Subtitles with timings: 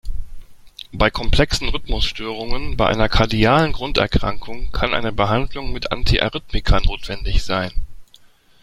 [0.91, 7.71] Bei komplexen Rhythmusstörungen bei einer kardialen Grunderkrankung kann eine Behandlung mit Antiarrhythmika notwendig sein.